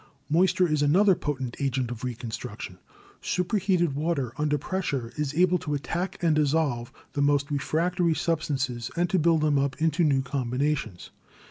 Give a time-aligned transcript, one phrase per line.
[0.31, 2.79] Moisture is another potent agent of reconstruction.
[3.21, 8.15] 176 GEOLOGY Superheated water, under pressure, is able to attack and dissolve the most refractory
[8.15, 11.11] substances and to build them up into new combinations.